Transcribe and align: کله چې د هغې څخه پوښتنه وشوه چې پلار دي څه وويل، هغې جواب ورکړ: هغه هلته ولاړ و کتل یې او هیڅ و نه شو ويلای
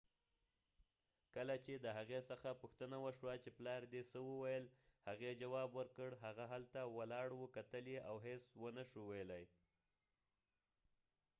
کله 1.35 1.55
چې 1.65 1.73
د 1.77 1.87
هغې 1.97 2.19
څخه 2.29 2.49
پوښتنه 2.61 2.95
وشوه 3.05 3.33
چې 3.43 3.49
پلار 3.57 3.81
دي 3.93 4.01
څه 4.11 4.17
وويل، 4.29 4.65
هغې 5.07 5.31
جواب 5.41 5.69
ورکړ: 5.79 6.09
هغه 6.25 6.45
هلته 6.53 6.79
ولاړ 6.97 7.27
و 7.35 7.43
کتل 7.55 7.85
یې 7.93 7.99
او 8.09 8.15
هیڅ 8.27 8.43
و 8.61 8.63
نه 8.77 8.83
شو 8.89 9.01
ويلای 9.09 9.45